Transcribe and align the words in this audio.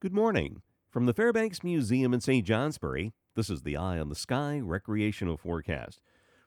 Good 0.00 0.14
morning. 0.14 0.62
From 0.88 1.06
the 1.06 1.12
Fairbanks 1.12 1.64
Museum 1.64 2.14
in 2.14 2.20
St. 2.20 2.46
Johnsbury, 2.46 3.12
this 3.34 3.50
is 3.50 3.62
the 3.62 3.76
Eye 3.76 3.98
on 3.98 4.10
the 4.10 4.14
Sky 4.14 4.60
recreational 4.60 5.36
forecast. 5.36 6.00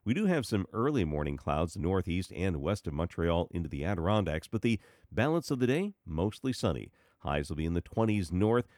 We 0.06 0.14
do 0.14 0.26
have 0.28 0.46
some 0.46 0.66
early 0.72 1.04
morning 1.04 1.36
clouds 1.36 1.76
northeast 1.76 2.32
and 2.32 2.62
west 2.62 2.88
of 2.88 2.94
Montreal 2.94 3.50
into 3.52 3.68
the 3.68 3.84
Adirondacks, 3.84 4.48
but 4.48 4.62
the 4.62 4.80
balance 5.12 5.52
of 5.52 5.60
the 5.60 5.68
day 5.68 5.96
mostly 6.06 6.54
sunny. 6.54 6.94
Highs 7.24 7.50
will 7.50 7.58
be 7.58 7.66
in 7.66 7.74
the 7.74 7.82
20s 7.82 8.32
north, 8.32 8.70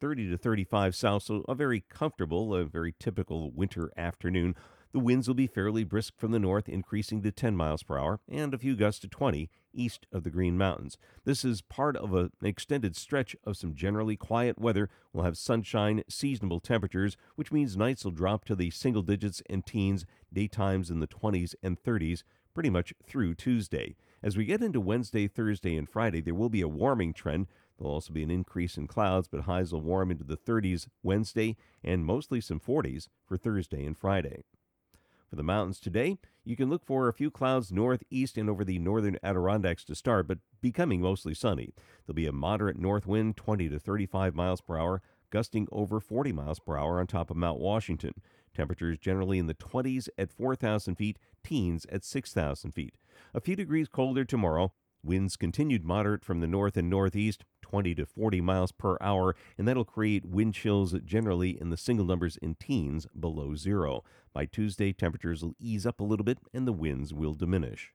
30 0.00 0.30
to 0.30 0.38
35 0.38 0.94
south, 0.94 1.22
so 1.24 1.44
a 1.48 1.54
very 1.54 1.84
comfortable, 1.88 2.54
a 2.54 2.64
very 2.64 2.94
typical 2.98 3.50
winter 3.50 3.90
afternoon. 3.96 4.54
The 4.92 4.98
winds 4.98 5.28
will 5.28 5.34
be 5.34 5.46
fairly 5.46 5.84
brisk 5.84 6.14
from 6.16 6.30
the 6.30 6.38
north, 6.38 6.68
increasing 6.68 7.22
to 7.22 7.30
10 7.30 7.56
miles 7.56 7.82
per 7.82 7.98
hour, 7.98 8.20
and 8.28 8.54
a 8.54 8.58
few 8.58 8.74
gusts 8.74 9.00
to 9.00 9.08
20 9.08 9.50
east 9.74 10.06
of 10.12 10.24
the 10.24 10.30
Green 10.30 10.56
Mountains. 10.56 10.96
This 11.24 11.44
is 11.44 11.60
part 11.60 11.96
of 11.96 12.14
an 12.14 12.30
extended 12.42 12.96
stretch 12.96 13.36
of 13.44 13.56
some 13.56 13.74
generally 13.74 14.16
quiet 14.16 14.58
weather. 14.58 14.88
We'll 15.12 15.24
have 15.24 15.36
sunshine, 15.36 16.04
seasonable 16.08 16.60
temperatures, 16.60 17.16
which 17.36 17.52
means 17.52 17.76
nights 17.76 18.04
will 18.04 18.12
drop 18.12 18.46
to 18.46 18.56
the 18.56 18.70
single 18.70 19.02
digits 19.02 19.42
and 19.50 19.64
teens, 19.66 20.06
daytimes 20.34 20.90
in 20.90 21.00
the 21.00 21.06
20s 21.06 21.54
and 21.62 21.80
30s 21.82 22.22
pretty 22.54 22.70
much 22.70 22.92
through 23.06 23.34
Tuesday. 23.34 23.94
As 24.22 24.36
we 24.36 24.44
get 24.44 24.62
into 24.62 24.80
Wednesday, 24.80 25.28
Thursday, 25.28 25.76
and 25.76 25.88
Friday, 25.88 26.20
there 26.20 26.34
will 26.34 26.48
be 26.48 26.60
a 26.60 26.66
warming 26.66 27.12
trend. 27.12 27.46
There'll 27.78 27.94
also 27.94 28.12
be 28.12 28.22
an 28.22 28.30
increase 28.30 28.76
in 28.76 28.86
clouds, 28.86 29.28
but 29.28 29.42
highs 29.42 29.72
will 29.72 29.80
warm 29.80 30.10
into 30.10 30.24
the 30.24 30.36
30s 30.36 30.88
Wednesday 31.02 31.56
and 31.84 32.04
mostly 32.04 32.40
some 32.40 32.58
40s 32.58 33.08
for 33.24 33.36
Thursday 33.36 33.84
and 33.84 33.96
Friday. 33.96 34.42
For 35.30 35.36
the 35.36 35.42
mountains 35.42 35.78
today, 35.78 36.16
you 36.42 36.56
can 36.56 36.70
look 36.70 36.84
for 36.84 37.06
a 37.06 37.12
few 37.12 37.30
clouds 37.30 37.70
northeast 37.70 38.38
and 38.38 38.48
over 38.48 38.64
the 38.64 38.78
northern 38.78 39.18
Adirondacks 39.22 39.84
to 39.84 39.94
start, 39.94 40.26
but 40.26 40.38
becoming 40.62 41.02
mostly 41.02 41.34
sunny. 41.34 41.74
There'll 42.06 42.16
be 42.16 42.26
a 42.26 42.32
moderate 42.32 42.78
north 42.78 43.06
wind, 43.06 43.36
20 43.36 43.68
to 43.68 43.78
35 43.78 44.34
miles 44.34 44.62
per 44.62 44.78
hour, 44.78 45.02
gusting 45.30 45.68
over 45.70 46.00
40 46.00 46.32
miles 46.32 46.58
per 46.58 46.78
hour 46.78 46.98
on 46.98 47.06
top 47.06 47.30
of 47.30 47.36
Mount 47.36 47.60
Washington. 47.60 48.14
Temperatures 48.54 48.98
generally 48.98 49.38
in 49.38 49.46
the 49.46 49.54
20s 49.54 50.08
at 50.16 50.32
4,000 50.32 50.94
feet, 50.94 51.18
teens 51.44 51.86
at 51.92 52.04
6,000 52.04 52.72
feet. 52.72 52.94
A 53.34 53.40
few 53.40 53.54
degrees 53.54 53.88
colder 53.88 54.24
tomorrow. 54.24 54.72
Winds 55.04 55.36
continued 55.36 55.84
moderate 55.84 56.24
from 56.24 56.40
the 56.40 56.46
north 56.46 56.76
and 56.76 56.90
northeast, 56.90 57.44
20 57.68 57.94
to 57.96 58.06
40 58.06 58.40
miles 58.40 58.72
per 58.72 58.96
hour, 59.00 59.36
and 59.56 59.68
that'll 59.68 59.84
create 59.84 60.24
wind 60.24 60.54
chills 60.54 60.94
generally 61.04 61.60
in 61.60 61.70
the 61.70 61.76
single 61.76 62.06
numbers 62.06 62.38
in 62.38 62.54
teens 62.54 63.06
below 63.18 63.54
zero. 63.54 64.02
By 64.32 64.46
Tuesday, 64.46 64.92
temperatures 64.92 65.42
will 65.42 65.54
ease 65.58 65.84
up 65.84 66.00
a 66.00 66.04
little 66.04 66.24
bit 66.24 66.38
and 66.54 66.66
the 66.66 66.72
winds 66.72 67.12
will 67.12 67.34
diminish. 67.34 67.92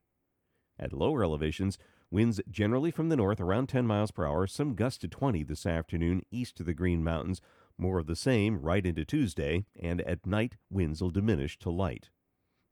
At 0.78 0.94
lower 0.94 1.24
elevations, 1.24 1.78
winds 2.12 2.40
generally 2.50 2.92
from 2.92 3.10
the 3.10 3.16
north 3.16 3.40
around 3.40 3.68
10 3.68 3.88
miles 3.88 4.12
per 4.12 4.26
hour, 4.26 4.46
some 4.48 4.76
gusts 4.76 5.00
to 5.00 5.08
20 5.08 5.44
this 5.44 5.66
afternoon 5.66 6.24
east 6.32 6.60
of 6.60 6.66
the 6.66 6.74
Green 6.74 7.04
Mountains. 7.04 7.42
More 7.78 8.00
of 8.00 8.06
the 8.06 8.16
same 8.16 8.60
right 8.60 8.86
into 8.86 9.06
Tuesday, 9.06 9.66
and 9.80 10.02
at 10.02 10.26
night, 10.26 10.58
winds 10.70 11.02
will 11.02 11.10
diminish 11.10 11.58
to 11.60 11.72
light. 11.72 12.10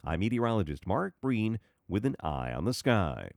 I'm 0.04 0.20
meteorologist 0.20 0.86
Mark 0.86 1.14
Breen 1.22 1.60
with 1.88 2.06
an 2.06 2.16
eye 2.22 2.54
on 2.54 2.66
the 2.66 2.74
sky. 2.74 3.32